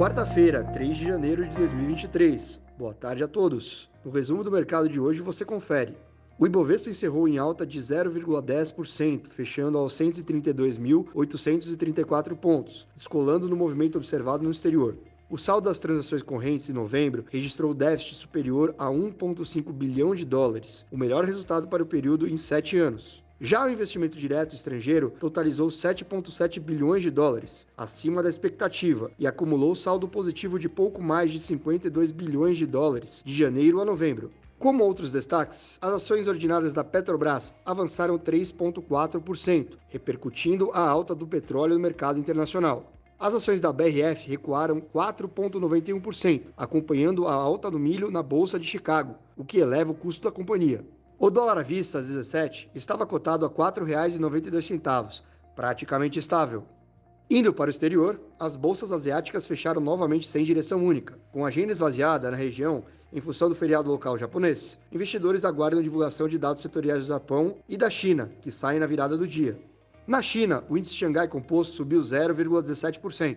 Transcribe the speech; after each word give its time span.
quarta-feira, 0.00 0.64
3 0.64 0.96
de 0.96 1.04
janeiro 1.04 1.46
de 1.46 1.54
2023. 1.56 2.58
Boa 2.78 2.94
tarde 2.94 3.22
a 3.22 3.28
todos. 3.28 3.90
No 4.02 4.10
resumo 4.10 4.42
do 4.42 4.50
mercado 4.50 4.88
de 4.88 4.98
hoje 4.98 5.20
você 5.20 5.44
confere. 5.44 5.94
O 6.38 6.46
Ibovespa 6.46 6.88
encerrou 6.88 7.28
em 7.28 7.36
alta 7.36 7.66
de 7.66 7.78
0,10%, 7.78 9.26
fechando 9.28 9.76
aos 9.76 9.92
132.834 9.92 12.34
pontos, 12.34 12.88
descolando 12.96 13.46
no 13.46 13.54
movimento 13.54 13.98
observado 13.98 14.42
no 14.42 14.50
exterior. 14.50 14.96
O 15.28 15.36
saldo 15.36 15.68
das 15.68 15.78
transações 15.78 16.22
correntes 16.22 16.70
em 16.70 16.72
novembro 16.72 17.26
registrou 17.30 17.74
déficit 17.74 18.14
superior 18.14 18.74
a 18.78 18.86
1,5 18.86 19.70
bilhão 19.70 20.14
de 20.14 20.24
dólares, 20.24 20.86
o 20.90 20.96
melhor 20.96 21.26
resultado 21.26 21.68
para 21.68 21.82
o 21.82 21.86
período 21.86 22.26
em 22.26 22.38
sete 22.38 22.78
anos. 22.78 23.22
Já 23.42 23.64
o 23.64 23.70
investimento 23.70 24.18
direto 24.18 24.54
estrangeiro 24.54 25.14
totalizou 25.18 25.68
7,7 25.68 26.60
bilhões 26.60 27.02
de 27.02 27.10
dólares, 27.10 27.66
acima 27.74 28.22
da 28.22 28.28
expectativa, 28.28 29.10
e 29.18 29.26
acumulou 29.26 29.74
saldo 29.74 30.06
positivo 30.06 30.58
de 30.58 30.68
pouco 30.68 31.00
mais 31.02 31.32
de 31.32 31.38
52 31.38 32.12
bilhões 32.12 32.58
de 32.58 32.66
dólares 32.66 33.22
de 33.24 33.32
janeiro 33.32 33.80
a 33.80 33.84
novembro. 33.86 34.30
Como 34.58 34.84
outros 34.84 35.10
destaques, 35.10 35.78
as 35.80 35.94
ações 35.94 36.28
ordinárias 36.28 36.74
da 36.74 36.84
Petrobras 36.84 37.50
avançaram 37.64 38.18
3,4%, 38.18 39.78
repercutindo 39.88 40.70
a 40.74 40.86
alta 40.86 41.14
do 41.14 41.26
petróleo 41.26 41.76
no 41.76 41.80
mercado 41.80 42.18
internacional. 42.18 42.92
As 43.18 43.32
ações 43.32 43.62
da 43.62 43.72
BRF 43.72 44.28
recuaram 44.28 44.82
4,91%, 44.82 46.42
acompanhando 46.54 47.26
a 47.26 47.32
alta 47.32 47.70
do 47.70 47.78
milho 47.78 48.10
na 48.10 48.22
Bolsa 48.22 48.60
de 48.60 48.66
Chicago, 48.66 49.14
o 49.34 49.46
que 49.46 49.60
eleva 49.60 49.92
o 49.92 49.94
custo 49.94 50.24
da 50.24 50.30
companhia. 50.30 50.84
O 51.22 51.28
dólar 51.28 51.58
à 51.58 51.62
vista, 51.62 51.98
às 51.98 52.06
17, 52.06 52.70
estava 52.74 53.06
cotado 53.06 53.44
a 53.44 53.48
R$ 53.50 53.54
4,92, 53.54 55.22
praticamente 55.54 56.18
estável. 56.18 56.64
Indo 57.28 57.52
para 57.52 57.68
o 57.68 57.70
exterior, 57.70 58.18
as 58.38 58.56
bolsas 58.56 58.90
asiáticas 58.90 59.46
fecharam 59.46 59.82
novamente 59.82 60.26
sem 60.26 60.46
direção 60.46 60.82
única. 60.82 61.18
Com 61.30 61.44
a 61.44 61.48
agenda 61.48 61.72
esvaziada 61.72 62.30
na 62.30 62.38
região 62.38 62.84
em 63.12 63.20
função 63.20 63.50
do 63.50 63.54
feriado 63.54 63.90
local 63.90 64.16
japonês, 64.16 64.78
investidores 64.90 65.44
aguardam 65.44 65.80
a 65.80 65.82
divulgação 65.82 66.26
de 66.26 66.38
dados 66.38 66.62
setoriais 66.62 67.04
do 67.04 67.08
Japão 67.08 67.56
e 67.68 67.76
da 67.76 67.90
China, 67.90 68.32
que 68.40 68.50
saem 68.50 68.80
na 68.80 68.86
virada 68.86 69.14
do 69.14 69.28
dia. 69.28 69.60
Na 70.06 70.22
China, 70.22 70.64
o 70.70 70.78
índice 70.78 70.94
Xangai 70.94 71.28
Composto 71.28 71.76
subiu 71.76 72.00
0,17%. 72.00 73.36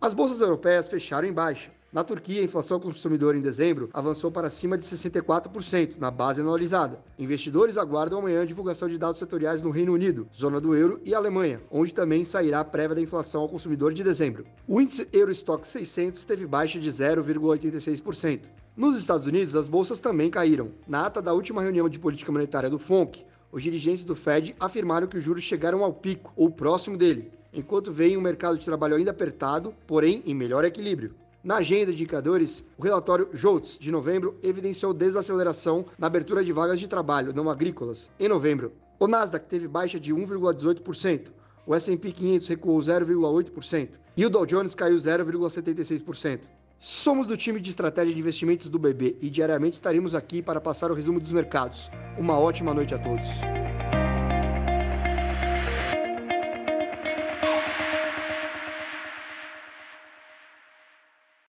As 0.00 0.14
bolsas 0.14 0.40
europeias 0.40 0.88
fecharam 0.88 1.26
em 1.26 1.32
baixa, 1.32 1.72
na 1.94 2.02
Turquia, 2.02 2.40
a 2.40 2.44
inflação 2.44 2.80
consumidora 2.80 3.38
em 3.38 3.40
dezembro 3.40 3.88
avançou 3.92 4.28
para 4.28 4.50
cima 4.50 4.76
de 4.76 4.84
64% 4.84 5.96
na 5.96 6.10
base 6.10 6.40
anualizada. 6.40 6.98
Investidores 7.16 7.78
aguardam 7.78 8.18
amanhã 8.18 8.42
a 8.42 8.44
divulgação 8.44 8.88
de 8.88 8.98
dados 8.98 9.20
setoriais 9.20 9.62
no 9.62 9.70
Reino 9.70 9.92
Unido, 9.92 10.26
zona 10.34 10.60
do 10.60 10.74
euro 10.74 11.00
e 11.04 11.14
Alemanha, 11.14 11.60
onde 11.70 11.94
também 11.94 12.24
sairá 12.24 12.58
a 12.58 12.64
prévia 12.64 12.96
da 12.96 13.00
inflação 13.00 13.42
ao 13.42 13.48
consumidor 13.48 13.94
de 13.94 14.02
dezembro. 14.02 14.44
O 14.66 14.80
índice 14.80 15.08
Eurostock 15.12 15.68
600 15.68 16.24
teve 16.24 16.48
baixa 16.48 16.80
de 16.80 16.90
0,86%. 16.90 18.40
Nos 18.76 18.98
Estados 18.98 19.28
Unidos, 19.28 19.54
as 19.54 19.68
bolsas 19.68 20.00
também 20.00 20.32
caíram. 20.32 20.72
Na 20.88 21.06
ata 21.06 21.22
da 21.22 21.32
última 21.32 21.62
reunião 21.62 21.88
de 21.88 22.00
política 22.00 22.32
monetária 22.32 22.68
do 22.68 22.76
FONC, 22.76 23.24
os 23.52 23.62
dirigentes 23.62 24.04
do 24.04 24.16
Fed 24.16 24.52
afirmaram 24.58 25.06
que 25.06 25.18
os 25.18 25.22
juros 25.22 25.44
chegaram 25.44 25.84
ao 25.84 25.94
pico 25.94 26.32
ou 26.34 26.50
próximo 26.50 26.96
dele, 26.96 27.30
enquanto 27.52 27.92
veem 27.92 28.16
um 28.16 28.20
mercado 28.20 28.58
de 28.58 28.64
trabalho 28.64 28.96
ainda 28.96 29.12
apertado, 29.12 29.72
porém 29.86 30.24
em 30.26 30.34
melhor 30.34 30.64
equilíbrio. 30.64 31.14
Na 31.44 31.56
agenda 31.56 31.92
de 31.92 31.92
indicadores, 31.92 32.64
o 32.78 32.82
relatório 32.82 33.28
JOLTS 33.34 33.78
de 33.78 33.92
novembro 33.92 34.34
evidenciou 34.42 34.94
desaceleração 34.94 35.84
na 35.98 36.06
abertura 36.06 36.42
de 36.42 36.50
vagas 36.54 36.80
de 36.80 36.88
trabalho 36.88 37.34
não 37.34 37.50
agrícolas 37.50 38.10
em 38.18 38.28
novembro. 38.28 38.72
O 38.98 39.06
Nasdaq 39.06 39.44
teve 39.44 39.68
baixa 39.68 40.00
de 40.00 40.14
1,18%, 40.14 41.26
o 41.66 41.74
S&P 41.74 42.12
500 42.12 42.48
recuou 42.48 42.78
0,8% 42.78 43.90
e 44.16 44.24
o 44.24 44.30
Dow 44.30 44.46
Jones 44.46 44.74
caiu 44.74 44.96
0,76%. 44.96 46.40
Somos 46.80 47.28
do 47.28 47.36
time 47.36 47.60
de 47.60 47.68
estratégia 47.68 48.14
de 48.14 48.20
investimentos 48.20 48.70
do 48.70 48.78
BB 48.78 49.18
e 49.20 49.28
diariamente 49.28 49.74
estaremos 49.74 50.14
aqui 50.14 50.40
para 50.40 50.62
passar 50.62 50.90
o 50.90 50.94
resumo 50.94 51.20
dos 51.20 51.32
mercados. 51.32 51.90
Uma 52.16 52.38
ótima 52.38 52.72
noite 52.72 52.94
a 52.94 52.98
todos. 52.98 53.26